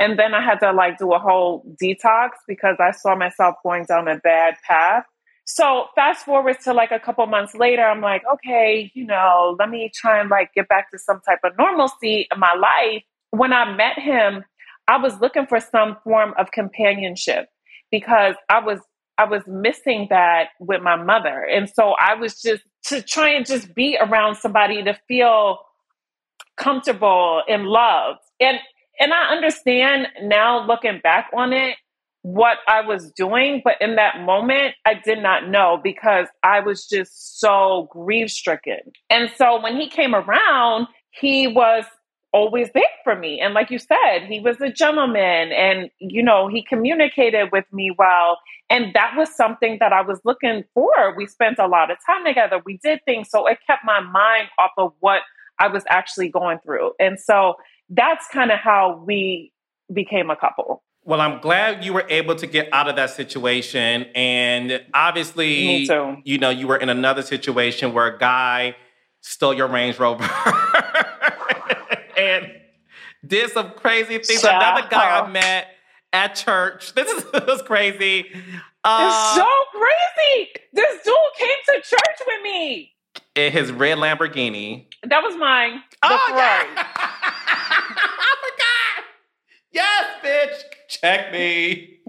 [0.00, 3.84] And then I had to like do a whole detox because I saw myself going
[3.84, 5.04] down a bad path.
[5.50, 9.70] So fast forward to like a couple months later, I'm like, okay, you know, let
[9.70, 13.02] me try and like get back to some type of normalcy in my life.
[13.30, 14.44] When I met him,
[14.88, 17.46] I was looking for some form of companionship
[17.90, 18.80] because I was
[19.16, 21.44] I was missing that with my mother.
[21.44, 25.60] And so I was just to try and just be around somebody to feel
[26.58, 28.20] comfortable and loved.
[28.38, 28.58] And
[29.00, 31.76] and I understand now looking back on it
[32.22, 36.86] what I was doing, but in that moment I did not know because I was
[36.86, 38.80] just so grief stricken.
[39.08, 41.84] And so when he came around, he was
[42.32, 43.40] always there for me.
[43.40, 47.90] And like you said, he was a gentleman and, you know, he communicated with me
[47.96, 48.38] well.
[48.68, 50.92] And that was something that I was looking for.
[51.16, 52.60] We spent a lot of time together.
[52.64, 53.28] We did things.
[53.30, 55.22] So it kept my mind off of what
[55.58, 56.92] I was actually going through.
[57.00, 57.54] And so
[57.88, 59.52] that's kind of how we
[59.92, 60.82] became a couple.
[61.08, 64.04] Well, I'm glad you were able to get out of that situation.
[64.14, 65.88] And obviously,
[66.22, 68.76] you know, you were in another situation where a guy
[69.22, 70.22] stole your Range Rover.
[72.18, 72.52] and
[73.26, 74.44] did some crazy things.
[74.44, 75.68] Another guy I met
[76.12, 76.92] at church.
[76.94, 78.26] This is this was crazy.
[78.84, 80.50] Uh, it's so crazy.
[80.74, 82.92] This dude came to church with me
[83.34, 84.88] in his red Lamborghini.
[85.04, 85.82] That was mine.
[86.02, 86.68] oh Ferrari.
[86.74, 87.64] yeah.
[89.72, 90.62] Yes, bitch.
[90.88, 92.00] Check me.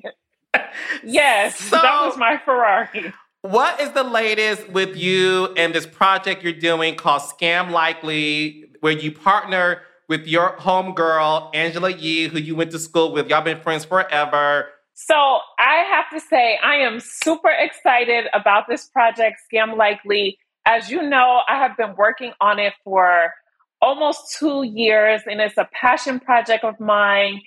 [1.03, 3.13] yes, so, that was my Ferrari.
[3.41, 8.93] What is the latest with you and this project you're doing called Scam Likely, where
[8.93, 13.29] you partner with your homegirl, Angela Yee, who you went to school with.
[13.29, 14.69] Y'all been friends forever.
[14.95, 20.37] So I have to say, I am super excited about this project, Scam Likely.
[20.65, 23.33] As you know, I have been working on it for
[23.81, 27.41] almost two years, and it's a passion project of mine.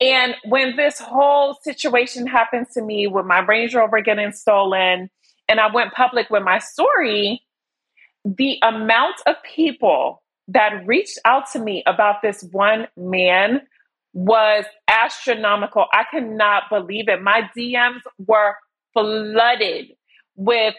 [0.00, 5.10] And when this whole situation happened to me with my Range Rover getting stolen,
[5.48, 7.42] and I went public with my story,
[8.24, 13.62] the amount of people that reached out to me about this one man
[14.12, 15.86] was astronomical.
[15.92, 17.22] I cannot believe it.
[17.22, 18.54] My DMs were
[18.92, 19.92] flooded
[20.36, 20.74] with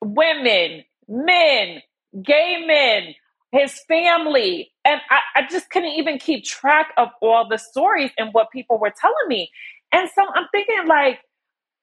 [0.00, 1.80] women, men,
[2.22, 3.14] gay men,
[3.52, 4.72] his family.
[4.84, 8.78] And I, I, just couldn't even keep track of all the stories and what people
[8.78, 9.50] were telling me.
[9.92, 11.20] And so I'm thinking, like,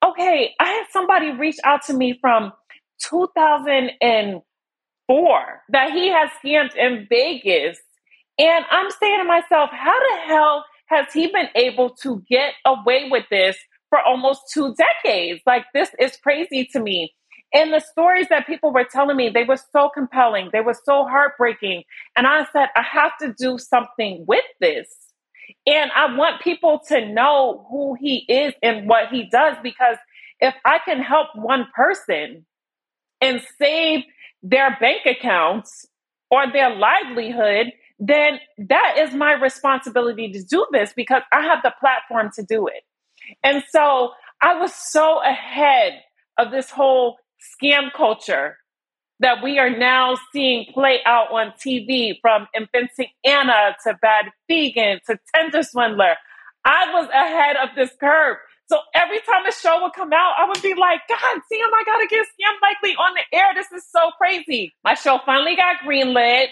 [0.05, 2.51] okay, I had somebody reach out to me from
[3.03, 7.79] 2004 that he has scammed in Vegas.
[8.39, 13.09] And I'm saying to myself, how the hell has he been able to get away
[13.11, 13.55] with this
[13.89, 15.41] for almost two decades?
[15.45, 17.13] Like, this is crazy to me.
[17.53, 20.49] And the stories that people were telling me, they were so compelling.
[20.53, 21.83] They were so heartbreaking.
[22.15, 24.87] And I said, I have to do something with this.
[25.65, 29.97] And I want people to know who he is and what he does because
[30.39, 32.45] if I can help one person
[33.19, 34.03] and save
[34.43, 35.87] their bank accounts
[36.31, 41.73] or their livelihood, then that is my responsibility to do this because I have the
[41.79, 42.83] platform to do it.
[43.43, 45.99] And so I was so ahead
[46.37, 47.17] of this whole
[47.61, 48.57] scam culture
[49.19, 54.99] that we are now seeing play out on TV from Inventing Anna to Bad Vegan
[55.07, 56.15] to Tinder Swindler.
[56.63, 58.37] I was ahead of this curve.
[58.67, 61.83] So every time a show would come out, I would be like, God damn, I
[61.85, 63.47] gotta get Scam Likely on the air.
[63.55, 64.73] This is so crazy.
[64.83, 66.47] My show finally got greenlit.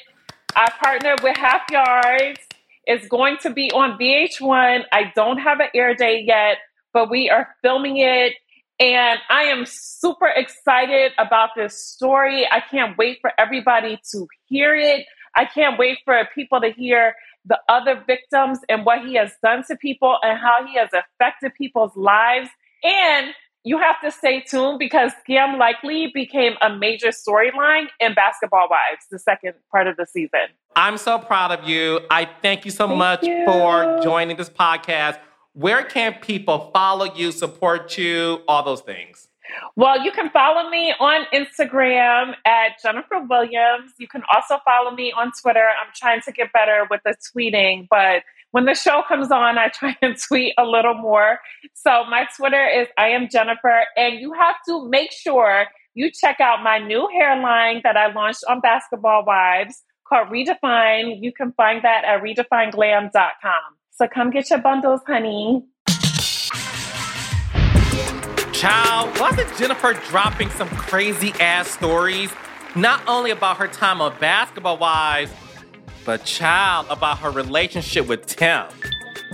[0.55, 2.39] I partnered with Half Yards.
[2.85, 4.83] It's going to be on VH1.
[4.91, 6.57] I don't have an air date yet,
[6.93, 8.33] but we are filming it
[8.79, 12.47] and I am super excited about this story.
[12.51, 15.05] I can't wait for everybody to hear it.
[15.35, 17.15] I can't wait for people to hear
[17.45, 21.53] the other victims and what he has done to people and how he has affected
[21.55, 22.49] people's lives.
[22.83, 28.67] And you have to stay tuned because Scam Likely became a major storyline in Basketball
[28.69, 30.47] Wives, the second part of the season.
[30.75, 32.01] I'm so proud of you.
[32.09, 33.43] I thank you so thank much you.
[33.45, 35.17] for joining this podcast.
[35.57, 39.27] Where can people follow you, support you, all those things?
[39.75, 43.93] Well, you can follow me on Instagram at Jennifer Williams.
[43.97, 45.67] You can also follow me on Twitter.
[45.81, 49.69] I'm trying to get better with the tweeting, but when the show comes on, I
[49.69, 51.39] try and tweet a little more.
[51.73, 56.39] So my Twitter is I am Jennifer, and you have to make sure you check
[56.39, 61.17] out my new hairline that I launched on Basketball Wives called Redefine.
[61.19, 63.77] You can find that at redefineglam.com.
[63.97, 65.65] So come get your bundles, honey.
[68.53, 72.29] Child, wasn't Jennifer dropping some crazy ass stories?
[72.75, 75.31] Not only about her time on Basketball Wives,
[76.05, 78.67] but child, about her relationship with Tim.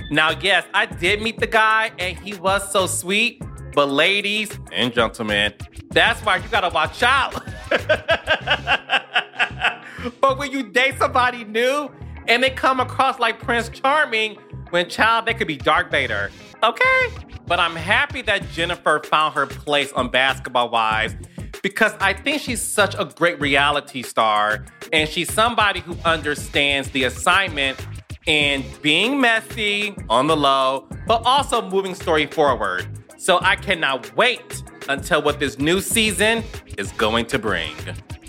[0.10, 3.44] Now, yes, I did meet the guy and he was so sweet,
[3.76, 5.56] but ladies and gentlemen,
[5.90, 7.34] that's why you gotta watch out.
[10.22, 11.92] but when you date somebody new
[12.28, 14.38] and they come across like Prince Charming,
[14.70, 16.32] when child, they could be Darth Vader.
[16.64, 17.08] Okay?
[17.46, 21.16] But I'm happy that Jennifer found her place on Basketball Wives
[21.62, 27.04] because I think she's such a great reality star and she's somebody who understands the
[27.04, 27.86] assignment
[28.28, 32.88] and being messy on the low, but also moving story forward.
[33.18, 36.44] So I cannot wait until what this new season
[36.78, 37.76] is going to bring.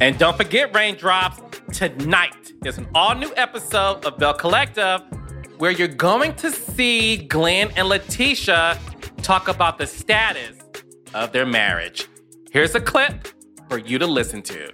[0.01, 1.41] And don't forget, Raindrops,
[1.73, 5.03] tonight is an all new episode of Belle Collective
[5.59, 8.79] where you're going to see Glenn and Letitia
[9.19, 10.57] talk about the status
[11.13, 12.09] of their marriage.
[12.51, 13.29] Here's a clip
[13.69, 14.73] for you to listen to.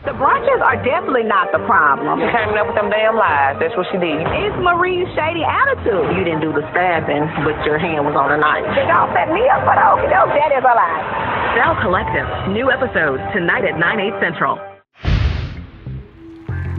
[0.00, 2.18] The brunches are definitely not the problem.
[2.18, 3.60] She came up with them damn lies.
[3.60, 4.16] That's what she did.
[4.16, 6.16] It's Marie's shady attitude.
[6.16, 8.64] You didn't do the stabbing, but your hand was on the knife.
[8.74, 10.32] They all set me up for the okey doke.
[10.34, 11.54] That is a lie.
[11.54, 12.26] Belle Collective.
[12.50, 14.69] New episode tonight at 9, 8 central.